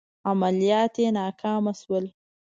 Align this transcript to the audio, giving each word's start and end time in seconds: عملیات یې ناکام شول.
عملیات 0.29 0.93
یې 1.01 1.07
ناکام 1.17 1.63
شول. 1.81 2.05